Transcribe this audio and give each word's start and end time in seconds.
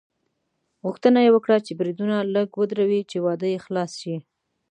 غوښتنه 0.85 1.19
یې 1.25 1.31
وکړه 1.33 1.57
چې 1.65 1.71
بریدونه 1.79 2.15
لږ 2.35 2.49
ودروي 2.59 3.01
چې 3.11 3.17
واده 3.25 3.47
یې 3.53 3.59
خلاص 3.65 3.91
شي. 4.01 4.15